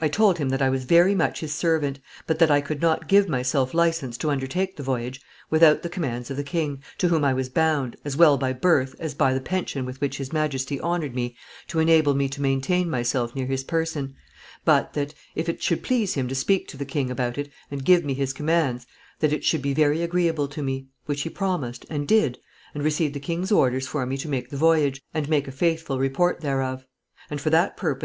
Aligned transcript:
I 0.00 0.06
told 0.06 0.38
him 0.38 0.50
that 0.50 0.62
I 0.62 0.70
was 0.70 0.84
very 0.84 1.12
much 1.12 1.40
his 1.40 1.52
servant, 1.52 1.98
but 2.28 2.38
that 2.38 2.52
I 2.52 2.60
could 2.60 2.80
not 2.80 3.08
give 3.08 3.28
myself 3.28 3.74
license 3.74 4.16
to 4.18 4.30
undertake 4.30 4.76
the 4.76 4.84
voyage 4.84 5.20
without 5.50 5.82
the 5.82 5.88
commands 5.88 6.30
of 6.30 6.36
the 6.36 6.44
king, 6.44 6.84
to 6.98 7.08
whom 7.08 7.24
I 7.24 7.34
was 7.34 7.48
bound, 7.48 7.96
as 8.04 8.16
well 8.16 8.38
by 8.38 8.52
birth 8.52 8.94
as 9.00 9.12
by 9.12 9.34
the 9.34 9.40
pension 9.40 9.84
with 9.84 10.00
which 10.00 10.18
His 10.18 10.32
Majesty 10.32 10.80
honoured 10.80 11.16
me 11.16 11.36
to 11.66 11.80
enable 11.80 12.14
me 12.14 12.28
to 12.28 12.40
maintain 12.40 12.88
myself 12.88 13.34
near 13.34 13.46
his 13.48 13.64
person, 13.64 14.14
but 14.64 14.92
that, 14.92 15.14
if 15.34 15.48
it 15.48 15.60
should 15.60 15.82
please 15.82 16.14
him 16.14 16.28
to 16.28 16.34
speak 16.36 16.68
to 16.68 16.76
the 16.76 16.84
king 16.84 17.10
about 17.10 17.36
it, 17.36 17.50
and 17.68 17.84
give 17.84 18.04
me 18.04 18.14
his 18.14 18.32
commands, 18.32 18.86
that 19.18 19.32
it 19.32 19.42
should 19.42 19.62
be 19.62 19.74
very 19.74 20.00
agreeable 20.00 20.46
to 20.46 20.62
me, 20.62 20.86
which 21.06 21.22
he 21.22 21.28
promised 21.28 21.84
and 21.90 22.06
did, 22.06 22.38
and 22.72 22.84
received 22.84 23.14
the 23.14 23.18
king's 23.18 23.50
orders 23.50 23.88
for 23.88 24.06
me 24.06 24.16
to 24.16 24.28
make 24.28 24.50
the 24.50 24.56
voyage 24.56 25.02
and 25.12 25.28
make 25.28 25.48
a 25.48 25.50
faithful 25.50 25.98
report 25.98 26.40
thereof; 26.40 26.86
and 27.28 27.40
for 27.40 27.50
that 27.50 27.76
purpose 27.76 28.04